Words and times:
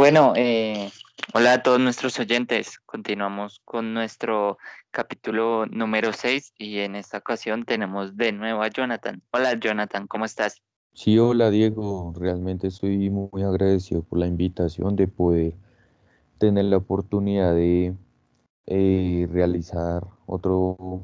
Bueno, 0.00 0.32
eh, 0.34 0.90
hola 1.34 1.52
a 1.52 1.62
todos 1.62 1.78
nuestros 1.78 2.18
oyentes. 2.18 2.78
Continuamos 2.86 3.60
con 3.66 3.92
nuestro 3.92 4.56
capítulo 4.90 5.66
número 5.66 6.14
6 6.14 6.54
y 6.56 6.78
en 6.78 6.96
esta 6.96 7.18
ocasión 7.18 7.66
tenemos 7.66 8.16
de 8.16 8.32
nuevo 8.32 8.62
a 8.62 8.68
Jonathan. 8.68 9.20
Hola 9.30 9.52
Jonathan, 9.60 10.06
¿cómo 10.06 10.24
estás? 10.24 10.62
Sí, 10.94 11.18
hola 11.18 11.50
Diego, 11.50 12.14
realmente 12.18 12.68
estoy 12.68 13.10
muy 13.10 13.42
agradecido 13.42 14.02
por 14.02 14.20
la 14.20 14.26
invitación 14.26 14.96
de 14.96 15.06
poder 15.06 15.52
tener 16.38 16.64
la 16.64 16.78
oportunidad 16.78 17.54
de 17.54 17.94
eh, 18.68 19.28
realizar 19.30 20.02
otro, 20.24 21.02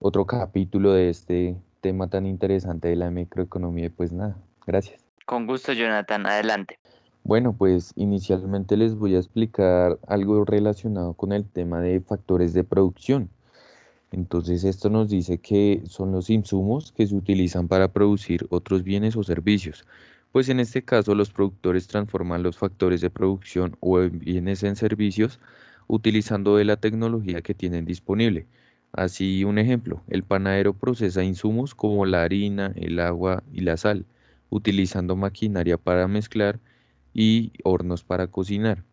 otro 0.00 0.26
capítulo 0.26 0.92
de 0.92 1.10
este 1.10 1.56
tema 1.80 2.10
tan 2.10 2.26
interesante 2.26 2.88
de 2.88 2.96
la 2.96 3.12
microeconomía. 3.12 3.92
Pues 3.96 4.12
nada, 4.12 4.36
gracias. 4.66 5.06
Con 5.24 5.46
gusto 5.46 5.72
Jonathan, 5.72 6.26
adelante. 6.26 6.80
Bueno, 7.28 7.54
pues 7.54 7.92
inicialmente 7.94 8.78
les 8.78 8.94
voy 8.94 9.14
a 9.14 9.18
explicar 9.18 9.98
algo 10.06 10.46
relacionado 10.46 11.12
con 11.12 11.32
el 11.32 11.44
tema 11.44 11.78
de 11.82 12.00
factores 12.00 12.54
de 12.54 12.64
producción. 12.64 13.28
Entonces 14.12 14.64
esto 14.64 14.88
nos 14.88 15.10
dice 15.10 15.36
que 15.36 15.82
son 15.86 16.10
los 16.10 16.30
insumos 16.30 16.90
que 16.92 17.06
se 17.06 17.14
utilizan 17.14 17.68
para 17.68 17.92
producir 17.92 18.46
otros 18.48 18.82
bienes 18.82 19.14
o 19.14 19.24
servicios. 19.24 19.84
Pues 20.32 20.48
en 20.48 20.58
este 20.58 20.82
caso 20.82 21.14
los 21.14 21.30
productores 21.30 21.86
transforman 21.86 22.42
los 22.42 22.56
factores 22.56 23.02
de 23.02 23.10
producción 23.10 23.76
o 23.80 23.98
bienes 23.98 24.62
en 24.62 24.74
servicios 24.76 25.38
utilizando 25.86 26.58
la 26.64 26.78
tecnología 26.78 27.42
que 27.42 27.52
tienen 27.52 27.84
disponible. 27.84 28.46
Así 28.92 29.44
un 29.44 29.58
ejemplo, 29.58 30.02
el 30.08 30.22
panadero 30.22 30.72
procesa 30.72 31.22
insumos 31.24 31.74
como 31.74 32.06
la 32.06 32.22
harina, 32.22 32.72
el 32.76 32.98
agua 33.00 33.42
y 33.52 33.60
la 33.60 33.76
sal, 33.76 34.06
utilizando 34.48 35.14
maquinaria 35.14 35.76
para 35.76 36.08
mezclar 36.08 36.58
y 37.12 37.52
hornos 37.64 38.04
para 38.04 38.28
cocinar. 38.28 38.84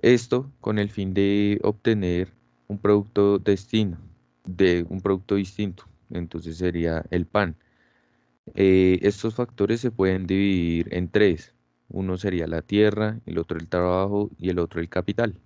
Esto 0.00 0.50
con 0.60 0.78
el 0.78 0.90
fin 0.90 1.14
de 1.14 1.58
obtener 1.62 2.32
un 2.68 2.78
producto 2.78 3.38
destino, 3.38 3.98
de 4.44 4.86
un 4.88 5.00
producto 5.00 5.34
distinto. 5.34 5.84
Entonces 6.10 6.58
sería 6.58 7.04
el 7.10 7.26
pan. 7.26 7.56
Eh, 8.54 8.98
estos 9.02 9.34
factores 9.34 9.80
se 9.80 9.90
pueden 9.90 10.26
dividir 10.26 10.88
en 10.94 11.08
tres. 11.08 11.54
Uno 11.90 12.16
sería 12.16 12.46
la 12.46 12.62
tierra, 12.62 13.18
el 13.26 13.38
otro 13.38 13.58
el 13.58 13.68
trabajo 13.68 14.30
y 14.38 14.50
el 14.50 14.58
otro 14.58 14.80
el 14.80 14.88
capital. 14.88 15.40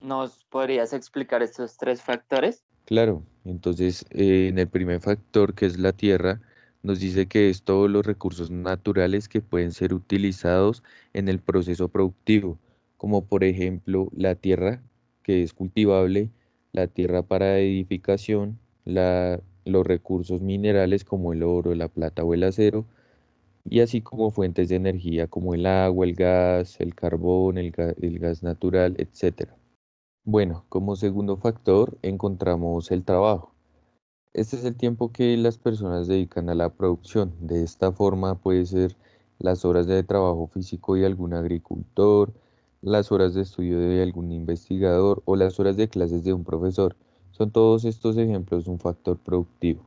¿Nos 0.00 0.44
podrías 0.44 0.92
explicar 0.92 1.42
estos 1.42 1.76
tres 1.76 2.02
factores? 2.02 2.64
Claro, 2.86 3.22
entonces 3.44 4.06
eh, 4.10 4.48
en 4.48 4.58
el 4.58 4.68
primer 4.68 5.00
factor 5.00 5.54
que 5.54 5.66
es 5.66 5.78
la 5.78 5.92
tierra, 5.92 6.40
nos 6.82 7.00
dice 7.00 7.26
que 7.26 7.50
es 7.50 7.62
todos 7.62 7.90
los 7.90 8.06
recursos 8.06 8.50
naturales 8.50 9.28
que 9.28 9.40
pueden 9.40 9.72
ser 9.72 9.94
utilizados 9.94 10.82
en 11.12 11.28
el 11.28 11.40
proceso 11.40 11.88
productivo, 11.88 12.58
como 12.96 13.24
por 13.24 13.44
ejemplo 13.44 14.08
la 14.14 14.34
tierra 14.34 14.82
que 15.22 15.42
es 15.42 15.52
cultivable, 15.52 16.30
la 16.72 16.86
tierra 16.86 17.22
para 17.22 17.58
edificación, 17.58 18.58
los 18.84 19.86
recursos 19.86 20.40
minerales 20.40 21.04
como 21.04 21.32
el 21.32 21.42
oro, 21.42 21.74
la 21.74 21.88
plata 21.88 22.24
o 22.24 22.34
el 22.34 22.44
acero, 22.44 22.86
y 23.64 23.80
así 23.80 24.00
como 24.02 24.30
fuentes 24.30 24.68
de 24.68 24.76
energía 24.76 25.26
como 25.26 25.54
el 25.54 25.66
agua, 25.66 26.06
el 26.06 26.14
gas, 26.14 26.80
el 26.80 26.94
carbón, 26.94 27.58
el, 27.58 27.74
el 28.00 28.18
gas 28.18 28.42
natural, 28.42 28.96
etc. 28.98 29.50
Bueno, 30.24 30.64
como 30.68 30.96
segundo 30.96 31.36
factor 31.36 31.98
encontramos 32.02 32.90
el 32.90 33.04
trabajo. 33.04 33.49
Este 34.32 34.54
es 34.54 34.64
el 34.64 34.76
tiempo 34.76 35.10
que 35.10 35.36
las 35.36 35.58
personas 35.58 36.06
dedican 36.06 36.48
a 36.50 36.54
la 36.54 36.68
producción. 36.68 37.32
De 37.40 37.64
esta 37.64 37.90
forma 37.90 38.36
puede 38.36 38.64
ser 38.64 38.96
las 39.40 39.64
horas 39.64 39.88
de 39.88 40.04
trabajo 40.04 40.46
físico 40.46 40.94
de 40.94 41.04
algún 41.04 41.34
agricultor, 41.34 42.32
las 42.80 43.10
horas 43.10 43.34
de 43.34 43.42
estudio 43.42 43.80
de 43.80 44.00
algún 44.04 44.30
investigador 44.30 45.20
o 45.24 45.34
las 45.34 45.58
horas 45.58 45.76
de 45.76 45.88
clases 45.88 46.22
de 46.22 46.32
un 46.32 46.44
profesor. 46.44 46.94
Son 47.32 47.50
todos 47.50 47.84
estos 47.84 48.16
ejemplos 48.18 48.68
un 48.68 48.78
factor 48.78 49.18
productivo. 49.18 49.82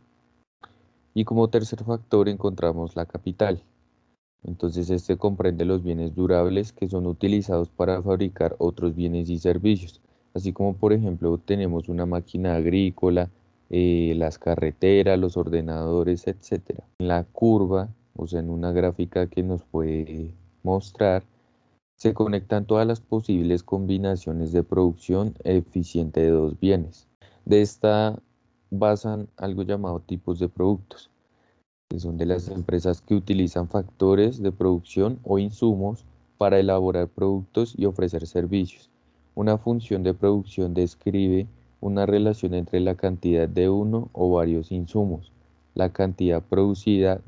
Y 1.13 1.23
como 1.23 1.49
tercer 1.49 1.81
factor 1.85 2.27
encontramos 2.27 2.97
la 2.97 3.05
capital. 3.05 3.63
Entonces 4.43 4.89
este 4.89 5.15
comprende 5.15 5.63
los 5.63 5.83
bienes 5.83 6.15
durables 6.15 6.73
que 6.73 6.89
son 6.89 7.07
utilizados 7.07 7.69
para 7.69 8.01
fabricar 8.01 8.57
otros 8.59 8.93
bienes 8.93 9.29
y 9.29 9.39
servicios, 9.39 10.01
así 10.33 10.51
como 10.51 10.75
por 10.75 10.91
ejemplo 10.91 11.37
tenemos 11.37 11.87
una 11.87 12.05
máquina 12.05 12.55
agrícola, 12.55 13.29
eh, 13.75 14.13
las 14.15 14.37
carreteras, 14.37 15.17
los 15.17 15.35
ordenadores, 15.35 16.27
etc. 16.27 16.81
En 16.99 17.07
la 17.07 17.23
curva, 17.23 17.89
o 18.15 18.27
sea, 18.27 18.39
en 18.39 18.51
una 18.51 18.71
gráfica 18.71 19.25
que 19.25 19.41
nos 19.41 19.63
puede 19.63 20.35
mostrar, 20.61 21.23
se 21.95 22.13
conectan 22.13 22.65
todas 22.65 22.85
las 22.85 23.01
posibles 23.01 23.63
combinaciones 23.63 24.51
de 24.51 24.61
producción 24.61 25.33
eficiente 25.43 26.21
de 26.21 26.29
dos 26.29 26.59
bienes. 26.59 27.07
De 27.45 27.63
esta 27.63 28.19
basan 28.69 29.27
algo 29.37 29.63
llamado 29.63 30.01
tipos 30.01 30.37
de 30.37 30.49
productos, 30.49 31.09
que 31.89 31.99
son 31.99 32.15
de 32.17 32.27
las 32.27 32.49
empresas 32.49 33.01
que 33.01 33.15
utilizan 33.15 33.69
factores 33.69 34.39
de 34.43 34.51
producción 34.51 35.17
o 35.23 35.39
insumos 35.39 36.05
para 36.37 36.59
elaborar 36.59 37.07
productos 37.07 37.73
y 37.75 37.85
ofrecer 37.85 38.27
servicios. 38.27 38.91
Una 39.33 39.57
función 39.57 40.03
de 40.03 40.13
producción 40.13 40.75
describe 40.75 41.47
una 41.83 42.05
relación 42.05 42.53
entre 42.53 42.79
la 42.79 42.95
cantidad 42.95 43.49
de 43.49 43.67
uno 43.67 44.07
o 44.13 44.31
varios 44.31 44.71
insumos, 44.71 45.33
la 45.75 45.91
cantidad 45.91 46.41
producida 46.41 47.19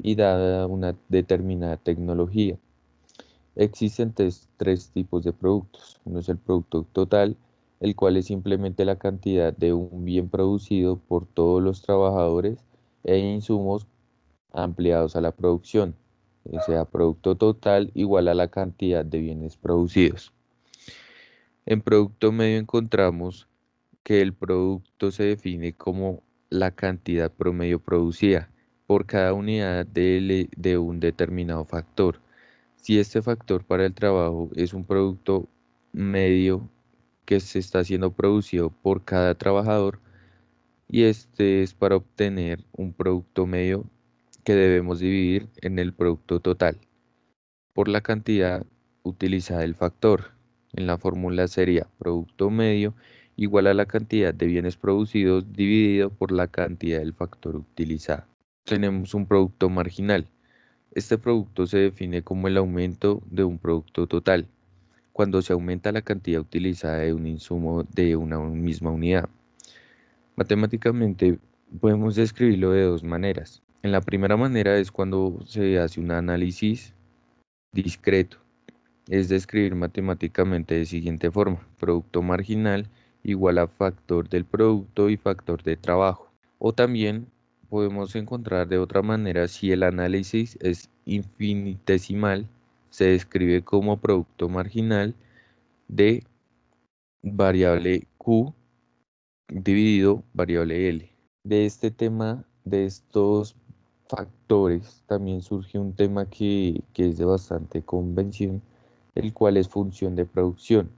y 0.00 0.14
dada 0.14 0.68
una 0.68 0.94
determinada 1.08 1.78
tecnología. 1.78 2.56
Existen 3.56 4.14
tres, 4.14 4.90
tipos 4.94 5.24
de 5.24 5.32
productos. 5.32 6.00
Uno 6.04 6.20
es 6.20 6.28
el 6.28 6.36
producto 6.36 6.86
total, 6.92 7.36
el 7.80 7.96
cual 7.96 8.16
es 8.16 8.26
simplemente 8.26 8.84
la 8.84 8.94
cantidad 8.94 9.52
de 9.52 9.72
un 9.72 10.04
bien 10.04 10.28
producido 10.28 10.96
por 10.96 11.26
todos 11.26 11.60
los 11.60 11.82
trabajadores 11.82 12.64
e 13.02 13.18
insumos 13.18 13.88
ampliados 14.52 15.16
a 15.16 15.20
la 15.20 15.32
producción, 15.32 15.96
o 16.48 16.60
sea, 16.60 16.84
producto 16.84 17.34
total 17.34 17.90
igual 17.94 18.28
a 18.28 18.34
la 18.34 18.46
cantidad 18.46 19.04
de 19.04 19.18
bienes 19.18 19.56
producidos. 19.56 20.32
En 21.66 21.80
producto 21.82 22.30
medio 22.30 22.58
encontramos 22.58 23.48
que 24.08 24.22
el 24.22 24.32
producto 24.32 25.10
se 25.10 25.24
define 25.24 25.74
como 25.74 26.22
la 26.48 26.70
cantidad 26.70 27.30
promedio 27.30 27.78
producida 27.78 28.50
por 28.86 29.04
cada 29.04 29.34
unidad 29.34 29.84
de, 29.84 30.78
un 30.78 30.98
determinado 30.98 31.66
factor. 31.66 32.18
Si 32.76 32.98
este 32.98 33.20
factor 33.20 33.66
para 33.66 33.84
el 33.84 33.92
trabajo 33.92 34.48
es 34.56 34.72
un 34.72 34.86
producto 34.86 35.46
medio 35.92 36.70
que 37.26 37.38
se 37.40 37.58
está 37.58 37.84
siendo 37.84 38.10
producido 38.10 38.70
por 38.70 39.04
cada 39.04 39.34
trabajador 39.34 40.00
y 40.88 41.02
este 41.02 41.62
es 41.62 41.74
para 41.74 41.96
obtener 41.96 42.64
un 42.72 42.94
producto 42.94 43.44
medio 43.44 43.84
que 44.42 44.54
debemos 44.54 45.00
dividir 45.00 45.50
en 45.60 45.78
el 45.78 45.92
producto 45.92 46.40
total 46.40 46.78
por 47.74 47.88
la 47.88 48.00
cantidad 48.00 48.64
utilizada 49.02 49.60
del 49.60 49.74
factor. 49.74 50.30
En 50.72 50.86
la 50.86 50.96
fórmula 50.96 51.46
sería 51.46 51.86
producto 51.98 52.48
medio 52.48 52.94
igual 53.38 53.68
a 53.68 53.74
la 53.74 53.86
cantidad 53.86 54.34
de 54.34 54.46
bienes 54.46 54.76
producidos 54.76 55.52
dividido 55.52 56.10
por 56.10 56.32
la 56.32 56.48
cantidad 56.48 56.98
del 56.98 57.14
factor 57.14 57.54
utilizado. 57.54 58.24
Tenemos 58.64 59.14
un 59.14 59.26
producto 59.26 59.70
marginal. 59.70 60.26
Este 60.92 61.18
producto 61.18 61.64
se 61.64 61.78
define 61.78 62.22
como 62.22 62.48
el 62.48 62.56
aumento 62.56 63.22
de 63.30 63.44
un 63.44 63.58
producto 63.58 64.08
total, 64.08 64.48
cuando 65.12 65.40
se 65.40 65.52
aumenta 65.52 65.92
la 65.92 66.02
cantidad 66.02 66.40
utilizada 66.40 66.98
de 66.98 67.12
un 67.12 67.28
insumo 67.28 67.84
de 67.84 68.16
una 68.16 68.40
misma 68.40 68.90
unidad. 68.90 69.28
Matemáticamente 70.34 71.38
podemos 71.80 72.16
describirlo 72.16 72.72
de 72.72 72.82
dos 72.82 73.04
maneras. 73.04 73.62
En 73.84 73.92
la 73.92 74.00
primera 74.00 74.36
manera 74.36 74.76
es 74.78 74.90
cuando 74.90 75.38
se 75.46 75.78
hace 75.78 76.00
un 76.00 76.10
análisis 76.10 76.92
discreto, 77.72 78.38
es 79.08 79.28
describir 79.28 79.76
matemáticamente 79.76 80.74
de 80.74 80.86
siguiente 80.86 81.30
forma, 81.30 81.64
producto 81.78 82.20
marginal 82.20 82.88
igual 83.22 83.58
a 83.58 83.66
factor 83.66 84.28
del 84.28 84.44
producto 84.44 85.10
y 85.10 85.16
factor 85.16 85.62
de 85.62 85.76
trabajo. 85.76 86.30
O 86.58 86.72
también 86.72 87.26
podemos 87.68 88.14
encontrar 88.16 88.68
de 88.68 88.78
otra 88.78 89.02
manera 89.02 89.48
si 89.48 89.72
el 89.72 89.82
análisis 89.82 90.56
es 90.60 90.90
infinitesimal, 91.04 92.46
se 92.90 93.06
describe 93.06 93.62
como 93.62 93.98
producto 93.98 94.48
marginal 94.48 95.14
de 95.88 96.24
variable 97.22 98.06
Q 98.16 98.54
dividido 99.48 100.22
variable 100.34 100.88
L. 100.88 101.10
De 101.44 101.66
este 101.66 101.90
tema, 101.90 102.44
de 102.64 102.86
estos 102.86 103.56
factores, 104.08 105.02
también 105.06 105.42
surge 105.42 105.78
un 105.78 105.94
tema 105.94 106.28
que, 106.28 106.82
que 106.92 107.08
es 107.08 107.18
de 107.18 107.24
bastante 107.24 107.82
convención, 107.82 108.62
el 109.14 109.32
cual 109.32 109.56
es 109.56 109.68
función 109.68 110.14
de 110.16 110.26
producción. 110.26 110.90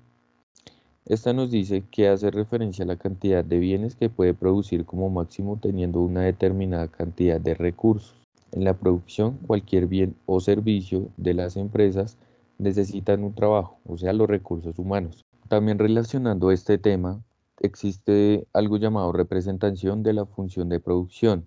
Esta 1.06 1.32
nos 1.32 1.50
dice 1.50 1.82
que 1.90 2.08
hace 2.08 2.30
referencia 2.30 2.84
a 2.84 2.88
la 2.88 2.96
cantidad 2.96 3.42
de 3.44 3.58
bienes 3.58 3.96
que 3.96 4.10
puede 4.10 4.34
producir 4.34 4.84
como 4.84 5.08
máximo 5.08 5.58
teniendo 5.60 6.00
una 6.00 6.20
determinada 6.20 6.88
cantidad 6.88 7.40
de 7.40 7.54
recursos. 7.54 8.14
En 8.52 8.64
la 8.64 8.74
producción, 8.74 9.38
cualquier 9.46 9.86
bien 9.86 10.14
o 10.26 10.40
servicio 10.40 11.08
de 11.16 11.34
las 11.34 11.56
empresas 11.56 12.18
necesitan 12.58 13.24
un 13.24 13.34
trabajo, 13.34 13.78
o 13.86 13.96
sea, 13.96 14.12
los 14.12 14.28
recursos 14.28 14.78
humanos. 14.78 15.24
También 15.48 15.78
relacionando 15.78 16.50
este 16.50 16.76
tema, 16.76 17.24
existe 17.60 18.46
algo 18.52 18.76
llamado 18.76 19.12
representación 19.12 20.02
de 20.02 20.12
la 20.12 20.26
función 20.26 20.68
de 20.68 20.80
producción, 20.80 21.46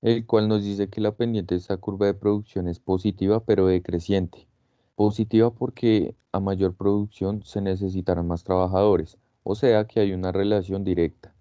el 0.00 0.24
cual 0.26 0.48
nos 0.48 0.64
dice 0.64 0.88
que 0.88 1.00
la 1.00 1.12
pendiente 1.12 1.54
de 1.54 1.60
esta 1.60 1.76
curva 1.76 2.06
de 2.06 2.14
producción 2.14 2.68
es 2.68 2.80
positiva 2.80 3.40
pero 3.40 3.66
decreciente. 3.66 4.47
Positiva 4.98 5.50
porque 5.50 6.16
a 6.32 6.40
mayor 6.40 6.74
producción 6.74 7.44
se 7.44 7.60
necesitarán 7.60 8.26
más 8.26 8.42
trabajadores, 8.42 9.16
o 9.44 9.54
sea 9.54 9.84
que 9.84 10.00
hay 10.00 10.12
una 10.12 10.32
relación 10.32 10.82
directa. 10.82 11.32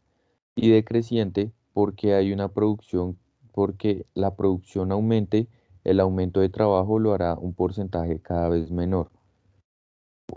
Y 0.56 0.70
decreciente 0.70 1.52
porque 1.74 2.14
hay 2.14 2.34
una 2.34 2.50
producción, 2.50 3.18
porque 3.54 4.06
la 4.14 4.36
producción 4.36 4.92
aumente, 4.92 5.48
el 5.84 6.00
aumento 6.00 6.40
de 6.40 6.50
trabajo 6.50 7.00
lo 7.00 7.14
hará 7.14 7.34
un 7.34 7.56
porcentaje 7.56 8.20
cada 8.22 8.48
vez 8.48 8.70
menor. 8.70 9.10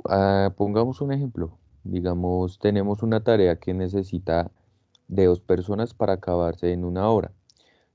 Ah, 0.08 0.54
pongamos 0.56 1.02
un 1.02 1.12
ejemplo. 1.12 1.58
Digamos, 1.84 2.58
tenemos 2.58 3.02
una 3.02 3.22
tarea 3.22 3.56
que 3.56 3.74
necesita 3.74 4.50
de 5.08 5.26
dos 5.26 5.40
personas 5.40 5.92
para 5.92 6.14
acabarse 6.14 6.72
en 6.72 6.86
una 6.86 7.10
hora. 7.10 7.32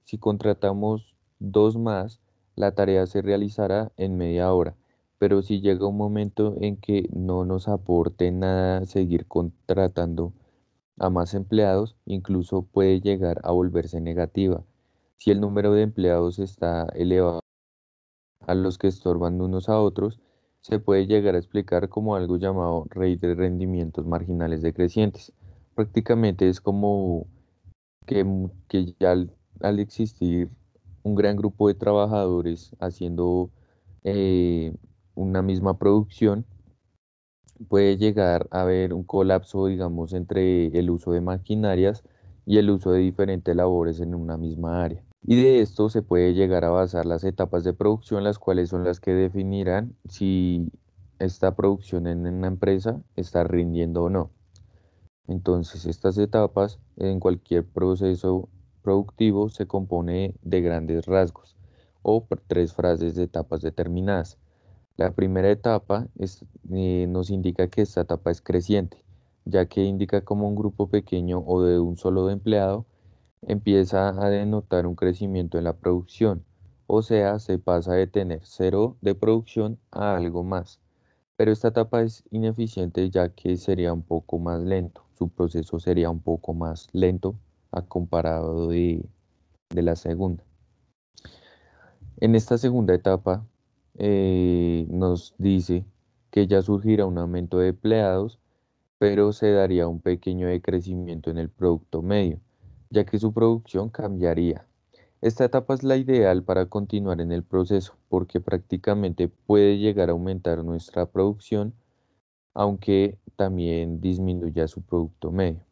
Si 0.04 0.20
contratamos 0.20 1.16
dos 1.40 1.78
más, 1.78 2.22
la 2.56 2.76
tarea 2.76 3.08
se 3.08 3.24
realizará 3.24 3.92
en 3.98 4.18
media 4.18 4.54
hora. 4.54 4.76
Pero 5.18 5.42
si 5.42 5.62
llega 5.62 5.88
un 5.88 5.98
momento 5.98 6.56
en 6.62 6.78
que 6.78 7.10
no 7.14 7.46
nos 7.46 7.68
aporte 7.68 8.32
nada 8.32 8.86
seguir 8.86 9.28
contratando 9.28 10.34
a 10.98 11.10
más 11.10 11.34
empleados, 11.34 11.96
incluso 12.06 12.64
puede 12.64 13.02
llegar 13.02 13.42
a 13.44 13.52
volverse 13.52 14.02
negativa. 14.02 14.64
Si 15.18 15.32
el 15.32 15.42
número 15.42 15.74
de 15.74 15.84
empleados 15.84 16.40
está 16.40 16.88
elevado 16.94 17.42
a 18.42 18.56
los 18.56 18.78
que 18.78 18.88
estorban 18.88 19.42
unos 19.42 19.70
a 19.70 19.80
otros, 19.80 20.20
se 20.62 20.80
puede 20.80 21.06
llegar 21.08 21.36
a 21.36 21.38
explicar 21.38 21.90
como 21.90 22.16
algo 22.16 22.38
llamado 22.38 22.86
rey 22.90 23.16
de 23.18 23.36
rendimientos 23.36 24.06
marginales 24.06 24.62
decrecientes. 24.62 25.32
Prácticamente 25.76 26.50
es 26.50 26.62
como 26.62 27.28
que, 28.06 28.26
que 28.68 28.96
ya 29.00 29.12
al, 29.12 29.80
existir 29.80 30.50
un 31.04 31.16
gran 31.16 31.36
grupo 31.36 31.68
de 31.68 31.76
trabajadores 31.76 32.76
haciendo 32.80 33.52
eh, 34.04 34.74
una 35.16 35.42
misma 35.42 35.78
producción, 35.78 36.46
puede 37.68 37.98
llegar 37.98 38.48
a 38.52 38.62
haber 38.62 38.94
un 38.94 39.04
colapso, 39.04 39.68
digamos, 39.68 40.14
entre 40.14 40.68
el 40.68 40.90
uso 40.90 41.12
de 41.12 41.22
maquinarias 41.22 42.04
y 42.46 42.58
el 42.58 42.70
uso 42.70 42.92
de 42.92 43.00
diferentes 43.00 43.56
labores 43.56 44.00
en 44.00 44.14
una 44.14 44.38
misma 44.38 44.84
área. 44.84 45.04
Y 45.28 45.36
de 45.42 45.62
esto 45.62 45.90
se 45.90 46.04
puede 46.04 46.34
llegar 46.34 46.66
a 46.66 46.70
basar 46.70 47.06
las 47.06 47.24
etapas 47.24 47.64
de 47.64 47.74
producción, 47.74 48.24
las 48.24 48.38
cuales 48.38 48.70
son 48.70 48.84
las 48.84 49.00
que 49.00 49.12
definirán 49.14 49.96
si 50.08 50.70
esta 51.18 51.56
producción 51.56 52.06
en 52.08 52.28
una 52.28 52.48
empresa 52.48 53.02
está 53.16 53.44
rindiendo 53.44 54.04
o 54.04 54.10
no. 54.10 54.30
Entonces, 55.28 55.86
estas 55.88 56.18
etapas 56.20 56.80
en 56.98 57.20
cualquier 57.20 57.66
proceso 57.66 58.50
productivo 58.84 59.50
se 59.50 59.66
compone 59.66 60.36
de 60.44 60.62
grandes 60.62 61.08
rasgos 61.08 61.56
o 62.04 62.28
tres 62.46 62.74
frases 62.74 63.16
de 63.16 63.24
etapas 63.24 63.62
determinadas. 63.62 64.38
La 64.98 65.12
primera 65.12 65.52
etapa 65.52 66.08
eh, 66.72 67.06
nos 67.10 67.30
indica 67.30 67.68
que 67.68 67.82
esta 67.82 68.02
etapa 68.02 68.32
es 68.32 68.42
creciente, 68.42 69.04
ya 69.44 69.66
que 69.66 69.84
indica 69.84 70.22
como 70.22 70.48
un 70.48 70.56
grupo 70.56 70.88
pequeño 70.88 71.44
o 71.46 71.62
de 71.64 71.80
un 71.80 71.98
solo 71.98 72.30
empleado 72.30 72.86
empieza 73.42 74.10
a 74.10 74.30
denotar 74.30 74.88
un 74.88 74.96
crecimiento 74.96 75.58
en 75.58 75.66
la 75.66 75.74
producción, 75.74 76.46
o 76.88 77.02
sea, 77.02 77.40
se 77.40 77.60
pasa 77.60 77.94
de 77.94 78.08
tener 78.08 78.40
cero 78.44 78.96
de 79.02 79.16
producción 79.16 79.80
a 79.92 80.16
algo 80.16 80.44
más. 80.44 80.80
Pero 81.36 81.52
esta 81.52 81.68
etapa 81.70 82.02
es 82.02 82.24
ineficiente 82.32 83.10
ya 83.10 83.30
que 83.30 83.58
sería 83.58 83.92
un 83.92 84.02
poco 84.02 84.40
más 84.40 84.62
lento, 84.62 85.04
su 85.18 85.28
proceso 85.28 85.80
sería 85.80 86.10
un 86.10 86.22
poco 86.22 86.54
más 86.54 86.88
lento 86.94 87.36
a 87.72 87.82
comparado 87.82 88.70
de, 88.70 89.06
de 89.70 89.82
la 89.82 89.98
segunda. 89.98 90.44
En 92.18 92.36
esta 92.36 92.58
segunda 92.58 92.94
etapa 92.94 93.46
eh, 93.98 94.86
nos 94.90 95.36
dice 95.38 95.86
que 96.32 96.48
ya 96.48 96.62
surgirá 96.62 97.06
un 97.06 97.18
aumento 97.18 97.60
de 97.60 97.70
empleados, 97.70 98.40
pero 98.98 99.34
se 99.34 99.52
daría 99.52 99.88
un 99.88 100.02
pequeño 100.02 100.48
decrecimiento 100.48 101.30
en 101.30 101.38
el 101.38 101.50
producto 101.50 102.02
medio 102.02 102.40
ya 102.90 103.06
que 103.06 103.20
su 103.20 103.34
producción 103.34 103.90
cambiaría. 103.90 104.68
Esta 105.22 105.46
etapa 105.46 105.74
es 105.74 105.84
la 105.84 105.98
ideal 105.98 106.44
para 106.44 106.68
continuar 106.68 107.22
en 107.22 107.32
el 107.32 107.44
proceso 107.44 107.98
porque 108.10 108.40
prácticamente 108.40 109.28
puede 109.28 109.78
llegar 109.78 110.10
a 110.10 110.14
aumentar 110.14 110.64
nuestra 110.64 111.06
producción, 111.06 111.74
aunque 112.54 113.18
también 113.36 114.02
disminuya 114.02 114.68
su 114.68 114.82
producto 114.82 115.32
medio. 115.32 115.66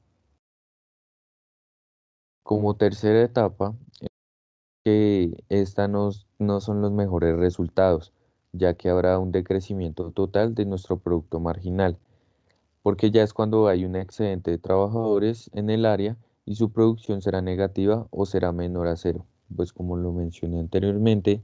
Como 2.43 2.75
tercera 2.75 3.21
etapa, 3.23 3.73
que 4.83 5.43
esta 5.49 5.87
no, 5.87 6.11
no 6.39 6.59
son 6.59 6.81
los 6.81 6.91
mejores 6.91 7.37
resultados, 7.37 8.11
ya 8.51 8.73
que 8.73 8.89
habrá 8.89 9.17
un 9.17 9.31
decrecimiento 9.31 10.11
total 10.11 10.55
de 10.55 10.65
nuestro 10.65 10.99
producto 10.99 11.39
marginal, 11.39 11.97
porque 12.81 13.09
ya 13.11 13.23
es 13.23 13.33
cuando 13.33 13.67
hay 13.67 13.85
un 13.85 13.95
excedente 13.95 14.51
de 14.51 14.57
trabajadores 14.57 15.49
en 15.53 15.69
el 15.69 15.85
área 15.85 16.17
y 16.45 16.55
su 16.55 16.71
producción 16.71 17.21
será 17.21 17.41
negativa 17.41 18.07
o 18.11 18.25
será 18.25 18.51
menor 18.51 18.87
a 18.87 18.97
cero. 18.97 19.25
Pues 19.55 19.71
como 19.71 19.95
lo 19.95 20.11
mencioné 20.11 20.59
anteriormente, 20.59 21.41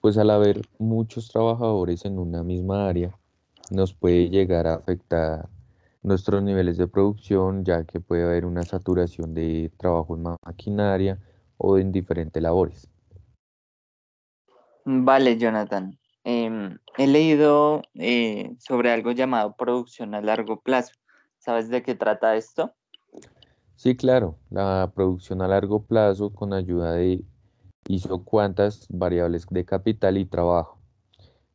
pues 0.00 0.18
al 0.18 0.30
haber 0.30 0.62
muchos 0.78 1.28
trabajadores 1.28 2.04
en 2.04 2.18
una 2.18 2.42
misma 2.42 2.86
área, 2.88 3.16
nos 3.70 3.94
puede 3.94 4.28
llegar 4.28 4.66
a 4.66 4.74
afectar 4.74 5.48
nuestros 6.02 6.42
niveles 6.42 6.76
de 6.76 6.86
producción, 6.86 7.64
ya 7.64 7.84
que 7.84 8.00
puede 8.00 8.24
haber 8.24 8.44
una 8.44 8.62
saturación 8.62 9.32
de 9.32 9.72
trabajo 9.78 10.16
en 10.16 10.24
maquinaria 10.44 11.18
o 11.58 11.78
en 11.78 11.92
diferentes 11.92 12.42
labores. 12.42 12.88
Vale, 14.84 15.38
Jonathan. 15.38 15.98
Em, 16.24 16.78
he 16.96 17.06
leído 17.06 17.82
eh, 17.94 18.54
sobre 18.58 18.90
algo 18.90 19.12
llamado 19.12 19.54
producción 19.56 20.14
a 20.14 20.20
largo 20.20 20.60
plazo. 20.60 20.94
¿Sabes 21.38 21.68
de 21.68 21.82
qué 21.82 21.94
trata 21.94 22.36
esto? 22.36 22.72
Sí, 23.76 23.96
claro, 23.96 24.38
la 24.50 24.92
producción 24.94 25.42
a 25.42 25.48
largo 25.48 25.84
plazo 25.84 26.30
con 26.30 26.52
ayuda 26.52 26.92
de 26.92 27.24
hizo 27.88 28.24
cuántas 28.24 28.86
variables 28.88 29.46
de 29.50 29.64
capital 29.64 30.16
y 30.16 30.24
trabajo. 30.24 30.78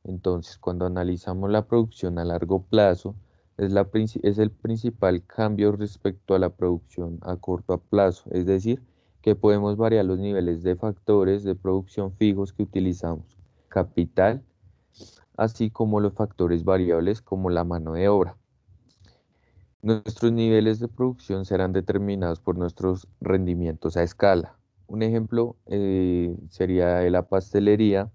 Entonces, 0.03 0.57
cuando 0.57 0.85
analizamos 0.85 1.49
la 1.49 1.65
producción 1.65 2.19
a 2.19 2.25
largo 2.25 2.63
plazo, 2.63 3.15
es, 3.57 3.71
la, 3.71 3.87
es 3.93 4.37
el 4.37 4.51
principal 4.51 5.25
cambio 5.25 5.71
respecto 5.71 6.35
a 6.35 6.39
la 6.39 6.49
producción 6.49 7.19
a 7.21 7.35
corto 7.35 7.77
plazo, 7.79 8.29
es 8.31 8.45
decir, 8.45 8.81
podemos 9.35 9.77
variar 9.77 10.05
los 10.05 10.19
niveles 10.19 10.63
de 10.63 10.75
factores 10.75 11.43
de 11.43 11.55
producción 11.55 12.11
fijos 12.13 12.53
que 12.53 12.63
utilizamos, 12.63 13.37
capital, 13.67 14.43
así 15.37 15.69
como 15.69 15.99
los 15.99 16.13
factores 16.13 16.63
variables 16.63 17.21
como 17.21 17.49
la 17.49 17.63
mano 17.63 17.93
de 17.93 18.07
obra. 18.09 18.37
Nuestros 19.81 20.33
niveles 20.33 20.79
de 20.79 20.89
producción 20.89 21.45
serán 21.45 21.71
determinados 21.71 22.41
por 22.41 22.57
nuestros 22.57 23.07
rendimientos 23.21 23.95
a 23.95 24.03
escala. 24.03 24.57
Un 24.87 25.03
ejemplo 25.03 25.55
eh, 25.67 26.35
sería 26.49 27.01
la 27.09 27.29
pastelería, 27.29 28.11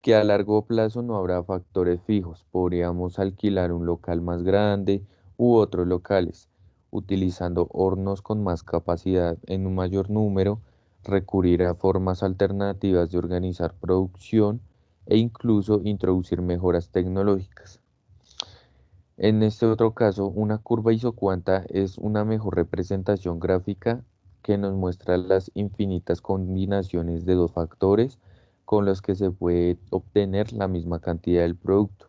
que 0.00 0.14
a 0.14 0.24
largo 0.24 0.64
plazo 0.66 1.02
no 1.02 1.16
habrá 1.16 1.42
factores 1.42 2.00
fijos. 2.02 2.44
Podríamos 2.50 3.18
alquilar 3.18 3.72
un 3.72 3.86
local 3.86 4.20
más 4.20 4.42
grande 4.42 5.04
u 5.36 5.54
otros 5.54 5.86
locales, 5.86 6.48
utilizando 6.96 7.68
hornos 7.70 8.22
con 8.22 8.42
más 8.42 8.62
capacidad 8.62 9.36
en 9.46 9.66
un 9.66 9.74
mayor 9.74 10.10
número, 10.10 10.60
recurrir 11.04 11.62
a 11.62 11.74
formas 11.74 12.22
alternativas 12.22 13.10
de 13.10 13.18
organizar 13.18 13.74
producción 13.74 14.60
e 15.06 15.18
incluso 15.18 15.80
introducir 15.84 16.42
mejoras 16.42 16.88
tecnológicas. 16.88 17.80
En 19.18 19.42
este 19.42 19.66
otro 19.66 19.94
caso, 19.94 20.26
una 20.26 20.58
curva 20.58 20.92
isocuanta 20.92 21.64
es 21.68 21.96
una 21.96 22.24
mejor 22.24 22.56
representación 22.56 23.40
gráfica 23.40 24.02
que 24.42 24.58
nos 24.58 24.74
muestra 24.74 25.16
las 25.16 25.50
infinitas 25.54 26.20
combinaciones 26.20 27.24
de 27.24 27.34
dos 27.34 27.52
factores 27.52 28.18
con 28.64 28.84
los 28.84 29.00
que 29.00 29.14
se 29.14 29.30
puede 29.30 29.78
obtener 29.90 30.52
la 30.52 30.68
misma 30.68 31.00
cantidad 31.00 31.42
del 31.42 31.56
producto. 31.56 32.08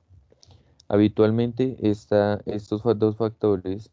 Habitualmente 0.89 1.77
estos 1.81 2.81
dos 2.97 3.17
factores 3.17 3.91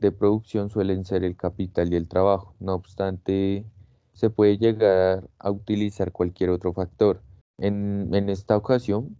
de 0.00 0.12
producción 0.12 0.70
suelen 0.70 1.04
ser 1.04 1.24
el 1.24 1.36
capital 1.36 1.92
y 1.92 1.96
el 1.96 2.08
trabajo. 2.08 2.54
No 2.60 2.74
obstante, 2.74 3.64
se 4.12 4.30
puede 4.30 4.58
llegar 4.58 5.28
a 5.38 5.50
utilizar 5.50 6.12
cualquier 6.12 6.50
otro 6.50 6.72
factor. 6.72 7.22
En, 7.58 8.14
en 8.14 8.28
esta 8.28 8.56
ocasión, 8.56 9.16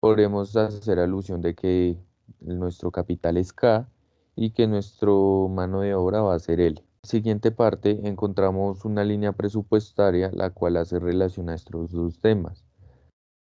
podremos 0.00 0.56
hacer 0.56 0.98
alusión 0.98 1.40
de 1.40 1.54
que 1.54 1.96
nuestro 2.40 2.90
capital 2.90 3.36
es 3.36 3.52
K 3.52 3.88
y 4.34 4.50
que 4.50 4.66
nuestro 4.66 5.48
mano 5.48 5.80
de 5.80 5.94
obra 5.94 6.22
va 6.22 6.34
a 6.34 6.38
ser 6.38 6.60
L. 6.60 6.82
Siguiente 7.04 7.50
parte 7.50 8.00
encontramos 8.08 8.84
una 8.84 9.04
línea 9.04 9.32
presupuestaria 9.32 10.30
la 10.32 10.50
cual 10.50 10.76
hace 10.76 10.98
relación 11.00 11.50
a 11.50 11.54
estos 11.54 11.90
dos 11.90 12.20
temas. 12.20 12.64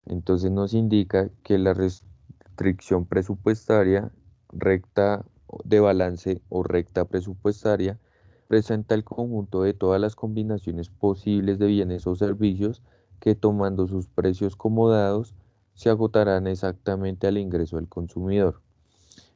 Entonces 0.06 0.52
nos 0.52 0.74
indica 0.74 1.30
que 1.44 1.60
la 1.60 1.74
restricción 1.74 3.06
presupuestaria, 3.06 4.12
recta 4.50 5.26
de 5.64 5.80
balance 5.80 6.42
o 6.50 6.64
recta 6.64 7.06
presupuestaria, 7.06 8.00
presenta 8.48 8.96
el 8.96 9.04
conjunto 9.04 9.64
de 9.64 9.74
todas 9.74 10.02
las 10.02 10.16
combinaciones 10.16 10.90
posibles 10.90 11.60
de 11.60 11.68
bienes 11.68 12.06
o 12.08 12.16
servicios 12.16 12.82
que 13.20 13.36
tomando 13.36 13.88
sus 13.88 14.08
precios 14.08 14.56
como 14.56 14.90
dados 14.90 15.36
se 15.74 15.90
agotarán 15.90 16.48
exactamente 16.48 17.28
al 17.28 17.38
ingreso 17.38 17.78
del 17.78 17.88
consumidor. 17.88 18.62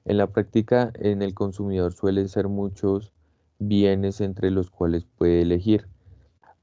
En 0.03 0.17
la 0.17 0.27
práctica, 0.27 0.91
en 0.95 1.21
el 1.21 1.33
consumidor 1.33 1.93
suelen 1.93 2.29
ser 2.29 2.47
muchos 2.47 3.13
bienes 3.57 4.21
entre 4.21 4.51
los 4.51 4.69
cuales 4.69 5.05
puede 5.17 5.41
elegir, 5.41 5.87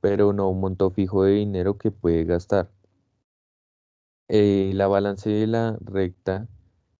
pero 0.01 0.33
no 0.33 0.49
un 0.51 0.61
monto 0.61 0.91
fijo 0.91 1.25
de 1.25 1.33
dinero 1.33 1.79
que 1.79 1.91
puede 1.91 2.25
gastar. 2.25 2.71
Eh, 4.29 4.73
la 4.75 4.87
balance 4.87 5.29
de 5.31 5.47
la 5.47 5.77
recta 5.81 6.49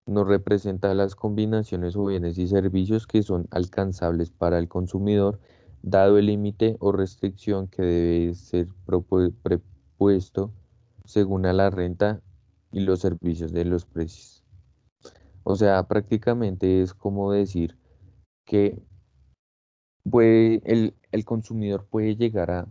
nos 0.07 0.27
representa 0.27 0.95
las 0.95 1.15
combinaciones 1.15 1.97
o 1.97 2.07
bienes 2.07 2.39
y 2.39 2.49
servicios 2.49 3.07
que 3.07 3.23
son 3.23 3.47
alcanzables 3.51 4.31
para 4.31 4.59
el 4.59 4.69
consumidor, 4.69 5.41
dado 5.83 6.19
el 6.19 6.27
límite 6.27 6.77
o 6.81 6.93
restricción 6.93 7.69
que 7.69 7.83
debe 7.83 8.35
ser 8.35 8.69
propuesto 8.85 10.53
según 11.05 11.47
a 11.47 11.53
la 11.53 11.71
renta 11.71 12.21
y 12.73 12.81
los 12.81 13.01
servicios 13.01 13.53
de 13.53 13.65
los 13.65 13.85
precios. 13.85 14.45
O 15.45 15.57
sea, 15.57 15.83
prácticamente 15.89 16.83
es 16.83 16.95
como 16.95 17.33
decir 17.33 17.77
que 18.45 18.83
el, 20.05 20.95
consumidor 21.25 21.87
puede 21.87 22.17
llegar 22.17 22.51
a, 22.51 22.69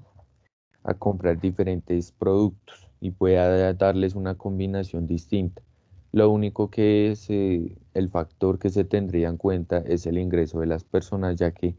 a 0.83 0.93
comprar 0.93 1.39
diferentes 1.39 2.11
productos 2.11 2.89
y 2.99 3.11
puede 3.11 3.73
darles 3.73 4.15
una 4.15 4.35
combinación 4.35 5.07
distinta. 5.07 5.61
Lo 6.11 6.29
único 6.29 6.69
que 6.69 7.11
es 7.11 7.29
el 7.29 8.09
factor 8.09 8.59
que 8.59 8.69
se 8.69 8.83
tendría 8.83 9.29
en 9.29 9.37
cuenta 9.37 9.77
es 9.77 10.05
el 10.05 10.17
ingreso 10.17 10.59
de 10.59 10.67
las 10.67 10.83
personas, 10.83 11.37
ya 11.37 11.51
que 11.51 11.75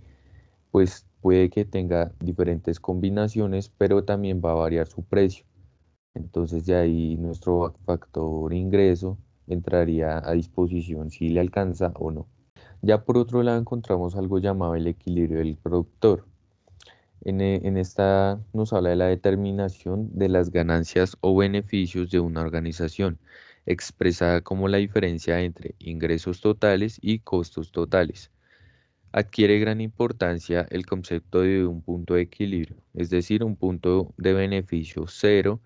pues 0.70 1.06
puede 1.20 1.50
que 1.50 1.64
tenga 1.64 2.12
diferentes 2.18 2.80
combinaciones, 2.80 3.68
pero 3.68 4.04
también 4.04 4.40
va 4.44 4.52
a 4.52 4.54
variar 4.54 4.86
su 4.86 5.02
precio. 5.04 5.44
Entonces 6.14 6.66
de 6.66 6.74
ahí 6.74 7.16
nuestro 7.16 7.74
factor 7.84 8.52
ingreso 8.52 9.18
entraría 9.46 10.18
a 10.18 10.32
disposición 10.32 11.10
si 11.10 11.28
le 11.28 11.40
alcanza 11.40 11.92
o 11.96 12.10
no. 12.10 12.26
Ya 12.80 13.04
por 13.04 13.18
otro 13.18 13.42
lado 13.42 13.58
encontramos 13.58 14.16
algo 14.16 14.38
llamado 14.38 14.74
el 14.74 14.86
equilibrio 14.86 15.38
del 15.38 15.56
productor. 15.56 16.26
En, 17.24 17.40
en, 17.40 17.76
esta 17.76 18.40
nos 18.52 18.72
habla 18.72 18.90
de 18.90 18.96
la 18.96 19.06
determinación 19.06 20.10
de 20.12 20.28
las 20.28 20.50
ganancias 20.50 21.16
o 21.20 21.36
beneficios 21.36 22.10
de 22.10 22.18
una 22.18 22.40
organización, 22.40 23.18
expresada 23.66 24.40
como 24.40 24.68
la 24.68 24.78
diferencia 24.78 25.40
entre 25.40 25.74
ingresos 25.78 26.40
totales 26.40 26.98
y 27.00 27.20
costos 27.20 27.72
totales. 27.72 28.30
Adquiere 29.12 29.58
gran 29.58 29.80
importancia 29.80 30.66
el 30.70 30.86
concepto 30.86 31.42
de 31.42 31.66
un 31.66 31.82
punto 31.82 32.14
de 32.14 32.22
equilibrio, 32.22 32.76
es 32.94 33.10
decir, 33.10 33.44
un 33.44 33.56
punto 33.56 34.14
de 34.16 34.32
beneficio 34.32 35.06
cero 35.06 35.60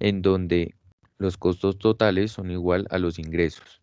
en 0.00 0.22
donde 0.22 0.74
los 1.18 1.36
costos 1.36 1.78
totales 1.78 2.32
son 2.32 2.50
igual 2.50 2.86
a 2.90 2.98
los 2.98 3.18
ingresos. 3.18 3.82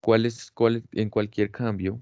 ¿Cuál 0.00 0.26
es, 0.26 0.50
cuál, 0.50 0.84
en 0.92 1.10
cualquier 1.10 1.50
cambio 1.50 2.00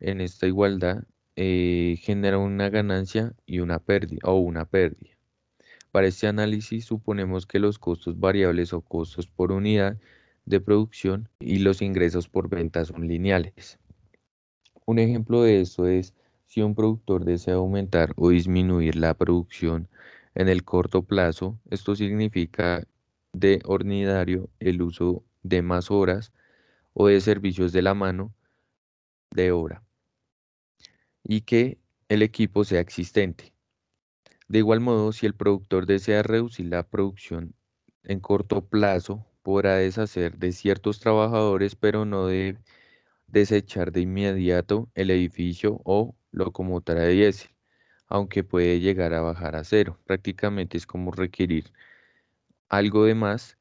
en 0.00 0.20
esta 0.20 0.46
igualdad 0.46 1.04
eh, 1.36 1.96
genera 2.02 2.38
una 2.38 2.68
ganancia 2.68 3.34
y 3.46 3.60
una 3.60 3.78
pérdida 3.78 4.20
o 4.24 4.34
una 4.40 4.64
pérdida. 4.66 5.16
Para 5.90 6.06
este 6.06 6.28
análisis 6.28 6.84
suponemos 6.84 7.46
que 7.46 7.58
los 7.58 7.78
costos 7.78 8.18
variables 8.18 8.72
o 8.72 8.80
costos 8.80 9.26
por 9.26 9.50
unidad 9.50 9.98
de 10.44 10.60
producción 10.60 11.28
y 11.40 11.58
los 11.58 11.82
ingresos 11.82 12.28
por 12.28 12.48
venta 12.48 12.84
son 12.84 13.08
lineales. 13.08 13.78
Un 14.86 14.98
ejemplo 14.98 15.42
de 15.42 15.60
esto 15.60 15.86
es 15.86 16.14
si 16.46 16.62
un 16.62 16.74
productor 16.74 17.24
desea 17.24 17.54
aumentar 17.54 18.12
o 18.16 18.30
disminuir 18.30 18.96
la 18.96 19.14
producción 19.14 19.88
en 20.34 20.48
el 20.48 20.64
corto 20.64 21.02
plazo, 21.02 21.58
esto 21.70 21.94
significa 21.94 22.86
de 23.32 23.60
ordinario 23.64 24.48
el 24.58 24.82
uso 24.82 25.24
de 25.42 25.62
más 25.62 25.90
horas 25.90 26.32
o 26.92 27.08
de 27.08 27.20
servicios 27.20 27.72
de 27.72 27.82
la 27.82 27.94
mano 27.94 28.32
de 29.30 29.52
obra 29.52 29.82
y 31.24 31.42
que 31.42 31.78
el 32.08 32.22
equipo 32.22 32.64
sea 32.64 32.80
existente. 32.80 33.52
De 34.50 34.58
igual 34.58 34.80
modo, 34.80 35.12
si 35.12 35.26
el 35.26 35.34
productor 35.34 35.86
desea 35.86 36.22
reducir 36.24 36.66
la 36.66 36.82
producción 36.82 37.54
en 38.02 38.20
corto 38.20 38.66
plazo, 38.66 39.24
podrá 39.42 39.76
deshacer 39.76 40.38
de 40.38 40.52
ciertos 40.52 41.00
trabajadores, 41.00 41.76
pero 41.76 42.04
no 42.04 42.26
debe 42.26 42.58
desechar 43.28 43.92
de 43.92 44.00
inmediato 44.02 44.90
el 44.94 45.10
edificio 45.10 45.80
o 45.84 46.16
locomotora 46.32 47.02
de 47.02 47.12
diésel 47.12 47.50
aunque 48.08 48.44
puede 48.44 48.80
llegar 48.80 49.14
a 49.14 49.20
bajar 49.22 49.56
a 49.56 49.64
cero. 49.64 49.98
Prácticamente 50.04 50.76
es 50.78 50.86
como 50.86 51.12
requerir 51.12 51.72
algo 52.68 53.04
de 53.04 53.14
más 53.14 53.58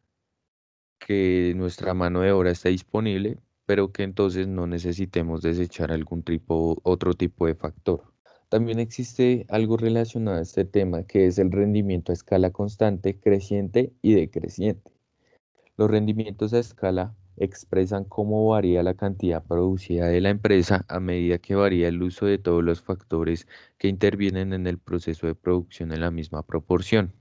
que 1.00 1.54
nuestra 1.56 1.94
mano 1.94 2.22
de 2.22 2.32
obra 2.32 2.52
está 2.52 2.70
disponible, 2.70 3.38
pero 3.66 3.92
que 3.92 4.04
entonces 4.04 4.48
no 4.48 4.68
necesitemos 4.68 5.42
desechar 5.42 5.92
algún 5.92 6.24
otro 6.84 7.14
tipo 7.14 7.48
de 7.48 7.56
factor. 7.56 8.09
También 8.50 8.80
existe 8.80 9.46
algo 9.48 9.78
relacionado 9.78 10.40
a 10.40 10.42
este 10.42 10.66
tema 10.66 11.04
que 11.04 11.28
es 11.28 11.38
el 11.38 11.52
rendimiento 11.52 12.12
a 12.12 12.14
escala 12.14 12.50
constante, 12.50 13.20
creciente 13.20 13.94
y 14.02 14.16
decreciente. 14.16 14.92
Los 15.78 15.92
rendimientos 15.92 16.54
a 16.54 16.60
escala 16.60 17.16
expresan 17.38 18.06
cómo 18.06 18.48
varía 18.48 18.82
la 18.82 18.96
cantidad 18.96 19.44
producida 19.44 20.08
de 20.08 20.20
la 20.20 20.30
empresa 20.30 20.84
a 20.88 21.00
medida 21.00 21.38
que 21.38 21.54
varía 21.54 21.88
el 21.88 22.02
uso 22.02 22.26
de 22.26 22.40
todos 22.40 22.64
los 22.64 22.82
factores 22.82 23.48
que 23.78 23.88
intervienen 23.88 24.52
en 24.54 24.66
el 24.66 24.80
proceso 24.80 25.28
de 25.28 25.36
producción 25.36 25.94
en 25.94 26.02
la 26.02 26.10
misma 26.10 26.42
proporción. 26.42 27.14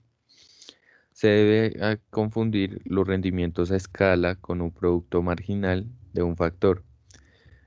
Se 1.13 1.29
debe 1.29 2.01
confundir 2.09 2.81
los 2.87 3.07
rendimientos 3.07 3.71
a 3.71 3.77
escala 3.77 4.37
con 4.37 4.63
un 4.63 4.73
producto 4.73 5.21
marginal 5.21 5.87
de 6.15 6.23
un 6.23 6.37
factor. 6.37 6.85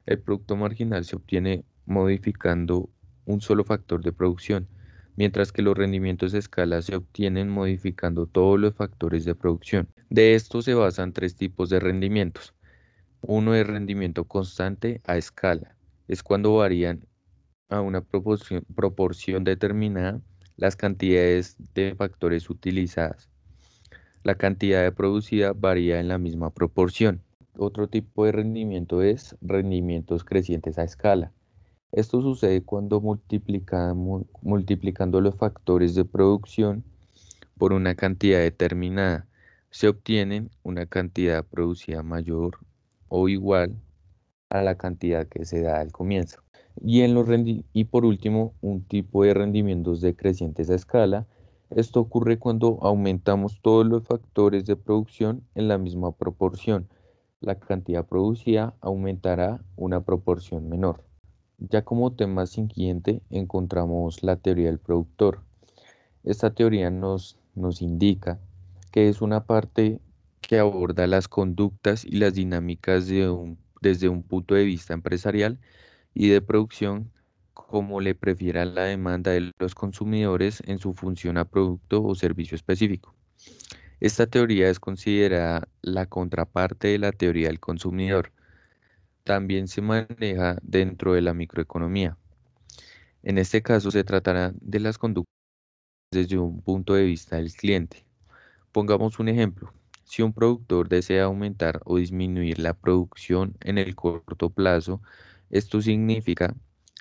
El 0.07 0.19
producto 0.19 0.55
marginal 0.55 1.05
se 1.05 1.15
obtiene 1.15 1.63
modificando 1.85 2.89
un 3.25 3.41
solo 3.41 3.63
factor 3.63 4.03
de 4.03 4.11
producción, 4.11 4.67
mientras 5.15 5.51
que 5.51 5.61
los 5.61 5.77
rendimientos 5.77 6.33
a 6.33 6.37
escala 6.37 6.81
se 6.81 6.95
obtienen 6.95 7.49
modificando 7.49 8.25
todos 8.25 8.59
los 8.59 8.73
factores 8.73 9.25
de 9.25 9.35
producción. 9.35 9.87
De 10.09 10.35
esto 10.35 10.61
se 10.61 10.73
basan 10.73 11.13
tres 11.13 11.35
tipos 11.35 11.69
de 11.69 11.79
rendimientos. 11.79 12.53
Uno 13.21 13.53
es 13.55 13.67
rendimiento 13.67 14.25
constante 14.25 15.01
a 15.05 15.17
escala. 15.17 15.75
Es 16.07 16.23
cuando 16.23 16.55
varían 16.55 17.05
a 17.69 17.81
una 17.81 18.01
proporción, 18.01 18.65
proporción 18.75 19.43
determinada 19.43 20.21
las 20.57 20.75
cantidades 20.75 21.55
de 21.73 21.95
factores 21.95 22.49
utilizadas. 22.49 23.29
La 24.23 24.35
cantidad 24.35 24.83
de 24.83 24.91
producida 24.91 25.53
varía 25.53 25.99
en 25.99 26.07
la 26.07 26.17
misma 26.17 26.51
proporción. 26.51 27.23
Otro 27.57 27.87
tipo 27.87 28.25
de 28.25 28.31
rendimiento 28.31 29.01
es 29.01 29.35
rendimientos 29.41 30.23
crecientes 30.23 30.77
a 30.77 30.83
escala. 30.83 31.31
Esto 31.91 32.21
sucede 32.21 32.63
cuando 32.63 33.01
multiplicando 33.01 35.21
los 35.21 35.35
factores 35.35 35.93
de 35.93 36.05
producción 36.05 36.85
por 37.57 37.73
una 37.73 37.95
cantidad 37.95 38.39
determinada, 38.39 39.27
se 39.71 39.89
obtiene 39.89 40.47
una 40.63 40.85
cantidad 40.85 41.45
producida 41.45 42.01
mayor 42.01 42.59
o 43.09 43.27
igual 43.27 43.75
a 44.49 44.61
la 44.61 44.75
cantidad 44.75 45.27
que 45.27 45.43
se 45.45 45.61
da 45.61 45.81
al 45.81 45.91
comienzo. 45.91 46.41
Y, 46.81 47.01
en 47.01 47.13
los 47.13 47.27
y 47.73 47.83
por 47.85 48.05
último, 48.05 48.53
un 48.61 48.83
tipo 48.83 49.23
de 49.23 49.33
rendimientos 49.33 49.99
decrecientes 49.99 50.69
a 50.69 50.75
escala. 50.75 51.27
Esto 51.69 51.99
ocurre 51.99 52.39
cuando 52.39 52.79
aumentamos 52.81 53.59
todos 53.61 53.85
los 53.85 54.03
factores 54.03 54.65
de 54.65 54.77
producción 54.77 55.43
en 55.55 55.67
la 55.67 55.77
misma 55.77 56.13
proporción. 56.13 56.87
La 57.41 57.55
cantidad 57.55 58.05
producida 58.05 58.75
aumentará 58.79 59.61
una 59.75 60.01
proporción 60.01 60.69
menor. 60.69 61.10
Ya 61.69 61.83
como 61.83 62.11
tema 62.11 62.47
siguiente 62.47 63.21
encontramos 63.29 64.23
la 64.23 64.35
teoría 64.35 64.65
del 64.65 64.79
productor. 64.79 65.43
Esta 66.23 66.55
teoría 66.55 66.89
nos, 66.89 67.37
nos 67.53 67.83
indica 67.83 68.39
que 68.91 69.09
es 69.09 69.21
una 69.21 69.45
parte 69.45 69.99
que 70.41 70.57
aborda 70.57 71.05
las 71.05 71.27
conductas 71.27 72.03
y 72.03 72.17
las 72.17 72.33
dinámicas 72.33 73.05
desde 73.05 74.09
un 74.09 74.23
punto 74.23 74.55
de 74.55 74.63
vista 74.63 74.95
empresarial 74.95 75.59
y 76.15 76.29
de 76.29 76.41
producción 76.41 77.11
como 77.53 78.01
le 78.01 78.15
prefiera 78.15 78.65
la 78.65 78.85
demanda 78.85 79.29
de 79.29 79.51
los 79.59 79.75
consumidores 79.75 80.63
en 80.65 80.79
su 80.79 80.95
función 80.95 81.37
a 81.37 81.45
producto 81.45 82.03
o 82.03 82.15
servicio 82.15 82.55
específico. 82.55 83.13
Esta 83.99 84.25
teoría 84.25 84.67
es 84.67 84.79
considerada 84.79 85.67
la 85.83 86.07
contraparte 86.07 86.87
de 86.87 86.97
la 86.97 87.11
teoría 87.11 87.49
del 87.49 87.59
consumidor, 87.59 88.31
también 89.23 89.67
se 89.67 89.81
maneja 89.81 90.57
dentro 90.61 91.13
de 91.13 91.21
la 91.21 91.33
microeconomía. 91.33 92.17
En 93.23 93.37
este 93.37 93.61
caso 93.61 93.91
se 93.91 94.03
tratará 94.03 94.51
de 94.59 94.79
las 94.79 94.97
conductas 94.97 95.31
desde 96.11 96.37
un 96.37 96.61
punto 96.61 96.93
de 96.93 97.03
vista 97.05 97.37
del 97.37 97.53
cliente. 97.53 98.05
Pongamos 98.71 99.19
un 99.19 99.29
ejemplo. 99.29 99.73
Si 100.03 100.21
un 100.21 100.33
productor 100.33 100.89
desea 100.89 101.25
aumentar 101.25 101.79
o 101.85 101.97
disminuir 101.97 102.59
la 102.59 102.73
producción 102.73 103.55
en 103.61 103.77
el 103.77 103.95
corto 103.95 104.49
plazo, 104.49 105.01
esto 105.49 105.81
significa 105.81 106.53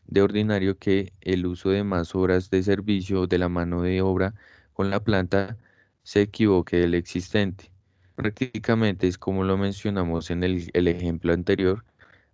de 0.07 0.23
ordinario 0.23 0.79
que 0.79 1.13
el 1.21 1.47
uso 1.47 1.71
de 1.71 1.85
más 1.85 2.15
horas 2.15 2.51
de 2.51 2.63
servicio 2.63 3.27
de 3.27 3.39
la 3.39 3.49
mano 3.49 3.83
de 3.83 4.03
obra 4.03 4.35
con 4.73 4.91
la 4.91 5.03
planta 5.03 5.57
se 6.03 6.23
equivoque 6.23 6.77
del 6.77 6.95
existente. 6.95 7.73
Prácticamente 8.15 9.09
es 9.09 9.19
como 9.19 9.45
lo 9.45 9.57
mencionamos 9.57 10.31
en 10.31 10.45
el, 10.45 10.71
el 10.75 10.89
ejemplo 10.89 11.33
anterior, 11.33 11.85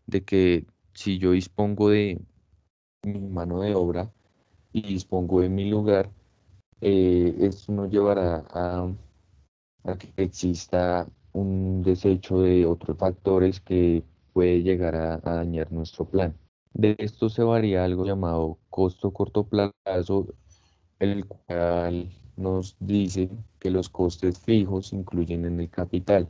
de 0.07 0.25
que 0.25 0.67
si 0.93 1.19
yo 1.19 1.33
dispongo 1.33 1.91
de 1.91 2.21
mi 3.05 3.21
mano 3.21 3.61
de 3.61 3.75
obra 3.75 4.11
y 4.73 4.83
dispongo 4.83 5.41
de 5.41 5.49
mi 5.49 5.69
lugar, 5.69 6.11
eh, 6.81 7.35
esto 7.41 7.73
nos 7.73 7.91
llevará 7.91 8.45
a, 8.51 8.93
que 9.99 10.13
exista 10.17 11.07
un 11.33 11.83
desecho 11.83 12.41
de 12.41 12.67
otros 12.67 12.99
factores 12.99 13.61
que 13.61 14.03
puede 14.33 14.63
llegar 14.63 14.95
a, 14.97 15.19
dañar 15.19 15.73
nuestro 15.73 16.05
plan. 16.05 16.35
De 16.75 16.95
esto 16.99 17.29
se 17.29 17.43
varía 17.43 17.85
algo 17.85 18.05
llamado 18.05 18.59
costo 18.69 19.11
corto 19.13 19.45
plazo, 19.45 20.27
el 20.99 21.27
cual 21.27 22.11
nos 22.37 22.77
dice 22.81 23.31
que 23.59 23.71
los 23.71 23.89
costes 23.89 24.39
fijos 24.39 24.93
incluyen 24.93 25.47
en 25.47 25.61
el 25.61 25.71
capital, 25.71 26.29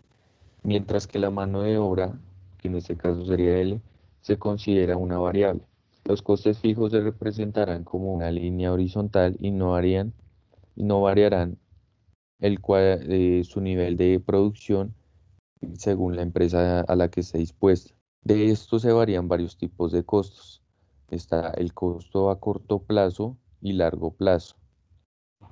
mientras 0.62 1.06
que 1.06 1.18
la 1.18 1.30
mano 1.30 1.62
de 1.62 1.78
obra, 1.78 2.18
en 2.66 2.76
este 2.76 2.96
caso 2.96 3.24
sería 3.24 3.58
L, 3.58 3.80
se 4.20 4.38
considera 4.38 4.96
una 4.96 5.18
variable. 5.18 5.62
Los 6.04 6.22
costes 6.22 6.58
fijos 6.58 6.92
se 6.92 7.00
representarán 7.00 7.84
como 7.84 8.14
una 8.14 8.30
línea 8.30 8.72
horizontal 8.72 9.36
y 9.40 9.50
no, 9.50 9.74
harían, 9.74 10.12
y 10.76 10.84
no 10.84 11.00
variarán 11.00 11.58
el 12.38 12.60
cual, 12.60 13.00
eh, 13.10 13.42
su 13.44 13.60
nivel 13.60 13.96
de 13.96 14.20
producción 14.20 14.94
según 15.74 16.16
la 16.16 16.22
empresa 16.22 16.80
a 16.82 16.96
la 16.96 17.08
que 17.10 17.20
esté 17.20 17.38
dispuesta. 17.38 17.94
De 18.22 18.50
esto 18.50 18.78
se 18.78 18.92
varían 18.92 19.28
varios 19.28 19.56
tipos 19.56 19.92
de 19.92 20.04
costos. 20.04 20.62
Está 21.10 21.50
el 21.50 21.72
costo 21.72 22.30
a 22.30 22.40
corto 22.40 22.80
plazo 22.80 23.36
y 23.60 23.72
largo 23.72 24.10
plazo. 24.12 24.56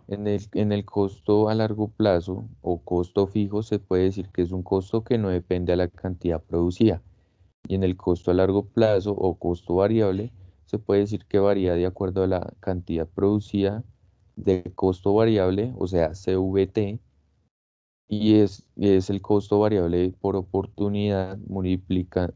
En 0.09 0.27
el, 0.27 0.43
en 0.53 0.73
el 0.73 0.85
costo 0.85 1.49
a 1.49 1.55
largo 1.55 1.89
plazo 1.89 2.45
o 2.63 2.79
costo 2.79 3.27
fijo 3.27 3.63
se 3.63 3.79
puede 3.79 4.05
decir 4.05 4.29
que 4.31 4.43
es 4.43 4.53
un 4.53 4.63
costo 4.63 5.03
que 5.05 5.19
no 5.19 5.29
depende 5.29 5.73
de 5.73 5.77
la 5.79 5.89
cantidad 5.89 6.43
producida. 6.43 7.03
Y 7.67 7.75
en 7.75 7.85
el 7.85 7.97
costo 7.97 8.31
a 8.31 8.35
largo 8.35 8.65
plazo 8.65 9.13
o 9.13 9.35
costo 9.39 9.77
variable 9.77 10.33
se 10.67 10.79
puede 10.79 11.01
decir 11.01 11.25
que 11.27 11.39
varía 11.39 11.75
de 11.75 11.87
acuerdo 11.87 12.23
a 12.23 12.27
la 12.27 12.53
cantidad 12.61 13.07
producida 13.07 13.85
de 14.37 14.73
costo 14.75 15.15
variable, 15.15 15.73
o 15.79 15.87
sea, 15.87 16.15
CVT, 16.15 17.01
y 18.09 18.35
es, 18.37 18.69
es 18.77 19.11
el 19.11 19.23
costo 19.23 19.61
variable 19.61 20.13
por 20.21 20.37
oportunidad 20.37 21.39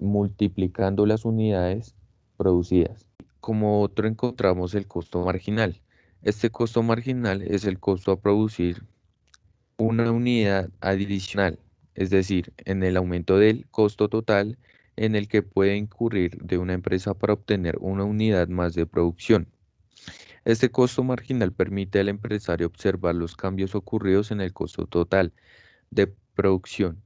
multiplicando 0.01 1.07
las 1.07 1.25
unidades 1.25 1.95
producidas. 2.37 3.07
Como 3.41 3.83
otro 3.83 4.09
encontramos 4.09 4.75
el 4.75 4.87
costo 4.87 5.25
marginal. 5.25 5.81
Este 6.23 6.51
costo 6.51 6.83
marginal 6.83 7.43
es 7.43 7.65
el 7.65 7.79
costo 7.79 8.11
a 8.11 8.21
producir 8.21 8.83
una 9.77 10.11
unidad 10.11 10.69
adicional, 10.81 11.61
es 11.95 12.11
decir, 12.11 12.53
en 12.65 12.83
el 12.83 12.97
aumento 12.97 13.39
del 13.39 13.67
costo 13.71 14.09
total 14.09 14.59
en 14.97 15.15
el 15.15 15.29
que 15.29 15.43
puede 15.43 15.77
incurrir 15.77 16.37
de 16.39 16.59
una 16.59 16.73
empresa 16.75 17.15
para 17.15 17.35
obtener 17.35 17.77
una 17.79 18.03
unidad 18.03 18.49
más 18.49 18.75
de 18.75 18.85
producción. 18.85 19.47
Este 20.45 20.71
costo 20.71 21.05
marginal 21.05 21.53
permite 21.53 22.01
al 22.01 22.09
empresario 22.09 22.67
observar 22.67 23.15
los 23.15 23.37
cambios 23.37 23.77
ocurridos 23.77 24.33
en 24.33 24.41
el 24.41 24.53
costo 24.53 24.87
total 24.87 25.33
de 25.91 26.09
producción 26.35 27.01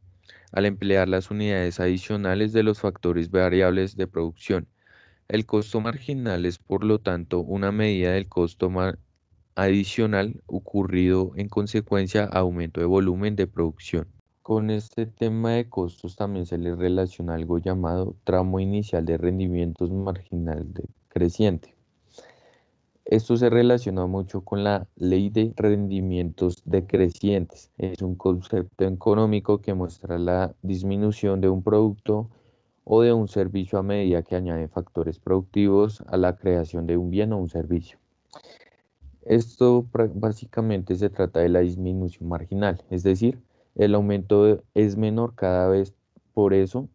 al 0.52 0.66
emplear 0.66 1.08
las 1.08 1.30
unidades 1.30 1.80
adicionales 1.80 2.52
de 2.52 2.62
los 2.62 2.80
factores 2.80 3.30
variables 3.30 3.96
de 3.96 4.06
producción. 4.06 4.68
El 5.32 5.46
costo 5.46 5.80
marginal 5.80 6.44
es, 6.44 6.58
por 6.58 6.84
lo 6.84 6.98
tanto, 6.98 7.40
una 7.40 7.72
medida 7.72 8.12
del 8.12 8.28
costo 8.28 8.70
adicional 9.54 10.42
ocurrido 10.44 11.32
en 11.36 11.48
consecuencia 11.48 12.24
a 12.24 12.40
aumento 12.40 12.80
de 12.80 12.86
volumen 12.86 13.34
de 13.34 13.46
producción. 13.46 14.08
Con 14.42 14.68
este 14.68 15.06
tema 15.06 15.52
de 15.52 15.70
costos 15.70 16.16
también 16.16 16.44
se 16.44 16.58
le 16.58 16.76
relaciona 16.76 17.32
algo 17.34 17.56
llamado 17.56 18.14
tramo 18.24 18.60
inicial 18.60 19.06
de 19.06 19.16
rendimientos 19.16 19.90
marginal 19.90 20.66
creciente. 21.08 21.74
Esto 23.06 23.38
se 23.38 23.48
relaciona 23.48 24.04
mucho 24.04 24.42
con 24.42 24.62
la 24.64 24.86
ley 24.96 25.30
de 25.30 25.54
rendimientos 25.56 26.60
decrecientes. 26.66 27.70
Es 27.78 28.02
un 28.02 28.16
concepto 28.16 28.84
económico 28.84 29.62
que 29.62 29.72
muestra 29.72 30.18
la 30.18 30.54
disminución 30.60 31.40
de 31.40 31.48
un 31.48 31.62
producto 31.62 32.28
o 32.84 33.02
de 33.02 33.12
un 33.12 33.28
servicio 33.28 33.78
a 33.78 33.82
medida 33.82 34.22
que 34.22 34.36
añade 34.36 34.68
factores 34.68 35.18
productivos 35.18 36.02
a 36.08 36.16
la 36.16 36.36
creación 36.36 36.86
de 36.86 36.96
un 36.96 37.10
bien 37.10 37.32
o 37.32 37.38
un 37.38 37.48
servicio. 37.48 37.98
Esto 39.22 39.86
básicamente 40.14 40.96
se 40.96 41.10
trata 41.10 41.40
de 41.40 41.48
la 41.48 41.60
disminución 41.60 42.28
marginal, 42.28 42.82
es 42.90 43.02
decir, 43.02 43.38
el 43.76 43.94
aumento 43.94 44.62
es 44.74 44.96
menor 44.96 45.34
cada 45.34 45.68
vez, 45.68 45.94
por 46.34 46.54
eso 46.54 46.88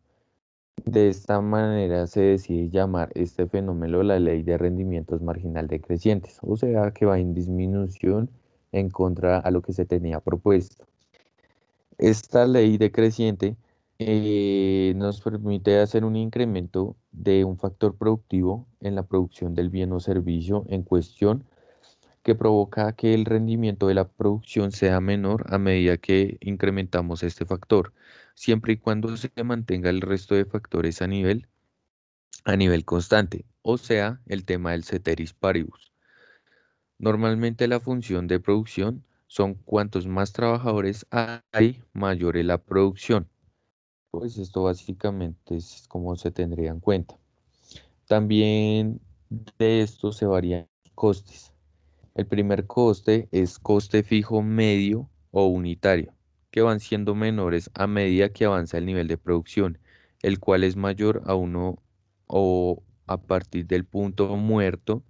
de 0.86 1.10
esta 1.10 1.42
manera 1.42 2.08
se 2.08 2.22
decide 2.22 2.70
llamar 2.70 3.12
este 3.16 3.48
fenómeno 3.48 4.04
la 4.04 4.20
ley 4.20 4.44
de 4.44 4.58
rendimientos 4.58 5.22
marginal 5.22 5.68
decrecientes, 5.68 6.38
o 6.42 6.56
sea 6.56 6.92
que 6.92 7.06
va 7.06 7.20
en 7.20 7.34
disminución 7.34 8.30
en 8.72 8.90
contra 8.90 9.40
a 9.40 9.52
lo 9.52 9.62
que 9.62 9.74
se 9.74 9.86
tenía 9.86 10.20
propuesto. 10.20 10.86
Esta 11.98 12.46
ley 12.46 12.78
decreciente 12.78 13.56
eh, 14.00 14.94
nos 14.96 15.22
permite 15.22 15.80
hacer 15.80 16.06
un 16.06 16.16
incremento 16.16 16.96
de 17.12 17.44
un 17.44 17.58
factor 17.58 17.96
productivo 17.98 18.68
en 18.80 18.96
la 18.96 19.04
producción 19.04 19.56
del 19.56 19.70
bien 19.70 19.92
o 19.92 20.00
servicio 20.00 20.66
en 20.70 20.84
cuestión 20.84 21.46
que 22.24 22.36
provoca 22.36 22.94
que 22.94 23.14
el 23.14 23.26
rendimiento 23.26 23.88
de 23.88 23.96
la 23.96 24.08
producción 24.08 24.72
sea 24.72 25.00
menor 25.00 25.46
a 25.48 25.58
medida 25.58 25.98
que 25.98 26.38
incrementamos 26.42 27.24
este 27.24 27.46
factor, 27.46 27.94
siempre 28.36 28.74
y 28.74 28.78
cuando 28.78 29.16
se 29.16 29.32
mantenga 29.44 29.90
el 29.90 30.02
resto 30.02 30.36
de 30.36 30.46
factores 30.46 31.02
a 31.02 31.08
nivel, 31.08 31.48
a 32.44 32.56
nivel 32.58 32.86
constante, 32.86 33.46
o 33.62 33.78
sea, 33.78 34.20
el 34.28 34.46
tema 34.46 34.72
del 34.72 34.84
ceteris 34.84 35.34
paribus. 35.34 35.94
Normalmente 37.00 37.68
la 37.68 37.80
función 37.80 38.28
de 38.28 38.40
producción 38.40 39.04
son 39.28 39.54
cuantos 39.56 40.06
más 40.08 40.34
trabajadores 40.34 41.06
hay, 41.52 41.82
mayor 41.94 42.38
es 42.38 42.46
la 42.46 42.58
producción. 42.58 43.30
Pues 44.12 44.38
esto 44.38 44.64
básicamente 44.64 45.58
es 45.58 45.86
como 45.88 46.16
se 46.16 46.32
tendría 46.32 46.72
en 46.72 46.80
cuenta. 46.80 47.18
También 48.08 49.02
de 49.58 49.82
esto 49.82 50.12
se 50.12 50.26
varían 50.26 50.68
costes. 50.96 51.54
El 52.16 52.26
primer 52.26 52.66
coste 52.68 53.28
es 53.32 53.60
coste 53.60 54.04
fijo 54.04 54.42
medio 54.42 55.10
o 55.32 55.46
unitario, 55.48 56.14
que 56.52 56.62
van 56.62 56.80
siendo 56.80 57.16
menores 57.16 57.70
a 57.74 57.86
medida 57.88 58.30
que 58.30 58.46
avanza 58.46 58.78
el 58.78 58.86
nivel 58.86 59.08
de 59.08 59.18
producción, 59.18 59.78
el 60.22 60.40
cual 60.40 60.64
es 60.64 60.76
mayor 60.76 61.22
a 61.26 61.36
uno 61.36 61.78
o 62.28 62.82
a 63.08 63.18
partir 63.22 63.68
del 63.68 63.86
punto 63.86 64.36
muerto 64.38 65.04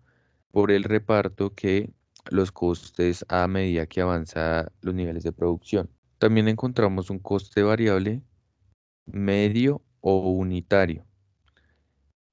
por 0.52 0.72
el 0.72 0.84
reparto 0.84 1.54
que 1.54 1.92
los 2.30 2.52
costes 2.52 3.26
a 3.30 3.48
medida 3.48 3.86
que 3.86 4.02
avanza 4.02 4.72
los 4.82 4.94
niveles 4.94 5.24
de 5.24 5.32
producción. 5.32 5.90
También 6.18 6.48
encontramos 6.48 7.10
un 7.10 7.20
coste 7.20 7.64
variable 7.64 8.22
medio 9.08 9.82
o 10.02 10.32
unitario. 10.32 11.06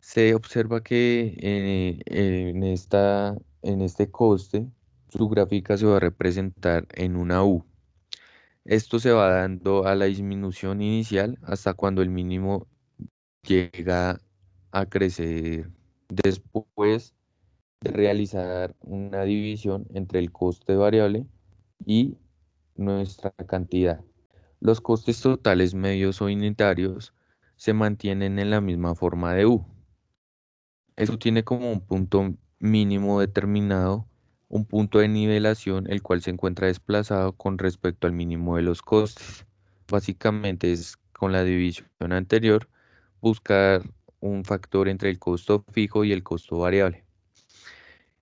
Se 0.01 0.35
observa 0.35 0.83
que 0.83 1.35
eh, 1.41 2.01
en 2.07 2.63
esta 2.63 3.37
en 3.65 3.81
este 3.81 4.11
coste, 4.11 4.69
su 5.09 5.29
gráfica 5.29 5.77
se 5.77 5.87
va 5.87 5.97
a 5.97 6.01
representar 6.01 6.87
en 6.93 7.17
una 7.17 7.45
U. 7.45 7.65
Esto 8.65 8.99
se 8.99 9.11
va 9.11 9.29
dando 9.31 9.87
a 9.87 9.95
la 9.95 10.05
disminución 10.07 10.83
inicial 10.83 11.39
hasta 11.43 11.75
cuando 11.75 12.03
el 12.03 12.11
mínimo 12.11 12.67
llega 13.43 14.21
a 14.71 14.87
crecer 14.87 15.71
después 16.09 17.15
de 17.81 17.91
realizar 17.91 18.75
una 18.81 19.23
división 19.25 19.87
entre 19.95 20.19
el 20.19 20.31
coste 20.31 20.77
variable 20.77 21.27
y 21.85 22.17
nuestra 22.77 23.31
cantidad. 23.31 24.01
Los 24.65 24.81
costes 24.81 25.21
totales 25.21 25.75
medios 25.75 26.23
o 26.23 26.25
unitarios 26.25 27.13
se 27.55 27.75
mantienen 27.75 28.39
en 28.39 28.49
la 28.49 28.63
misma 28.63 28.95
forma 28.95 29.35
de 29.35 29.45
U. 29.45 29.67
Eso 30.97 31.19
tiene 31.19 31.45
como 31.45 31.71
un 31.71 31.83
punto 31.83 32.35
mínimo 32.61 33.21
determinado, 33.21 34.09
un 34.49 34.65
punto 34.65 35.01
de 35.01 35.09
nivelación 35.09 35.85
el 35.91 36.01
cual 36.01 36.23
se 36.23 36.31
encuentra 36.31 36.69
desplazado 36.69 37.35
con 37.35 37.59
respecto 37.59 38.07
al 38.07 38.15
mínimo 38.15 38.57
de 38.57 38.63
los 38.63 38.81
costes. 38.81 39.45
Básicamente 39.87 40.73
es 40.73 40.97
con 41.13 41.31
la 41.33 41.45
división 41.45 42.13
anterior 42.13 42.67
buscar 43.21 43.83
un 44.21 44.47
factor 44.47 44.89
entre 44.89 45.11
el 45.11 45.19
costo 45.19 45.63
fijo 45.73 46.05
y 46.05 46.13
el 46.13 46.23
costo 46.23 46.57
variable. 46.57 47.05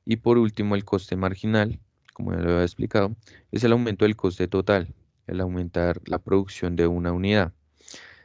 Y 0.05 0.17
por 0.17 0.39
último, 0.39 0.75
el 0.75 0.85
coste 0.85 1.15
marginal, 1.15 1.79
como 2.13 2.33
ya 2.33 2.41
lo 2.41 2.51
había 2.51 2.63
explicado, 2.63 3.15
es 3.53 3.63
el 3.63 3.71
aumento 3.71 4.05
del 4.07 4.17
coste 4.17 4.49
total, 4.49 4.93
el 5.27 5.41
aumentar 5.41 6.01
la 6.07 6.19
producción 6.19 6.77
de 6.77 6.87
una 6.87 7.13
unidad. 7.13 7.53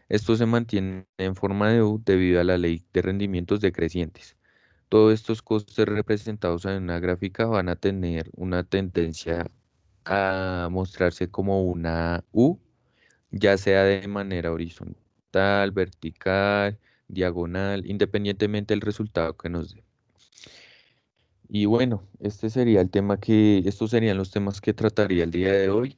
Esto 0.10 0.36
se 0.36 0.46
mantiene 0.46 1.06
en 1.18 1.36
forma 1.36 1.70
de 1.70 1.84
U 1.84 2.02
debido 2.04 2.40
a 2.40 2.44
la 2.44 2.58
ley 2.58 2.86
de 2.94 3.02
rendimientos 3.02 3.60
decrecientes. 3.62 4.38
Todos 4.90 5.14
estos 5.14 5.42
costes 5.42 5.86
representados 5.86 6.66
en 6.66 6.84
una 6.84 7.00
gráfica 7.00 7.46
van 7.46 7.68
a 7.70 7.76
tener 7.76 8.30
una 8.36 8.64
tendencia 8.64 9.52
a 10.06 10.70
mostrarse 10.72 11.30
como 11.30 11.64
una 11.64 12.24
U, 12.32 12.58
ya 13.32 13.58
sea 13.58 13.84
de 13.84 14.08
manera 14.08 14.52
horizontal, 14.52 15.72
vertical, 15.72 16.80
diagonal, 17.08 17.86
independientemente 17.86 18.74
del 18.74 18.82
resultado 18.82 19.36
que 19.36 19.50
nos 19.50 19.76
dé. 19.76 19.84
Y 21.50 21.66
bueno, 21.66 22.04
este 22.20 22.50
sería 22.50 22.82
el 22.82 22.90
tema 22.90 23.20
que, 23.20 23.60
estos 23.66 23.92
serían 23.92 24.18
los 24.18 24.32
temas 24.32 24.60
que 24.62 24.74
trataría 24.74 25.24
el 25.24 25.32
día 25.32 25.54
de 25.54 25.70
hoy. 25.70 25.98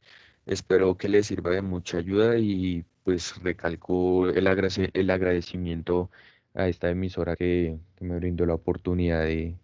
Espero 0.50 0.98
que 0.98 1.08
les 1.08 1.28
sirva 1.28 1.52
de 1.52 1.62
mucha 1.62 2.00
ayuda 2.00 2.38
y 2.40 2.84
pues 3.04 3.40
recalco 3.44 4.28
el, 4.30 4.48
el 4.94 5.10
agradecimiento 5.12 6.10
a 6.56 6.68
esta 6.68 6.90
emisora 6.90 7.36
que, 7.36 7.78
me 8.00 8.16
brindó 8.16 8.48
la 8.48 8.56
oportunidad 8.56 9.26
de, 9.26 9.56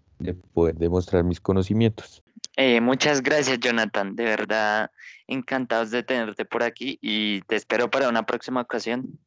poder 0.54 0.76
demostrar 0.76 1.24
mis 1.24 1.42
conocimientos. 1.42 2.22
Eh, 2.56 2.80
muchas 2.82 3.24
gracias, 3.24 3.60
Jonathan. 3.60 4.16
De 4.16 4.26
verdad, 4.26 4.92
encantados 5.28 5.90
de 5.90 6.04
tenerte 6.04 6.46
por 6.46 6.62
aquí 6.62 7.00
y 7.02 7.42
te 7.42 7.56
espero 7.56 7.90
para 7.90 8.08
una 8.08 8.26
próxima 8.28 8.62
ocasión. 8.62 9.20